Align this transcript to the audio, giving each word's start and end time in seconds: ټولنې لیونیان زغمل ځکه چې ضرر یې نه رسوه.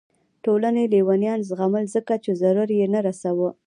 ټولنې 0.43 0.83
لیونیان 0.93 1.39
زغمل 1.49 1.83
ځکه 1.95 2.13
چې 2.23 2.31
ضرر 2.41 2.69
یې 2.79 2.87
نه 2.93 2.99
رسوه. 3.07 3.49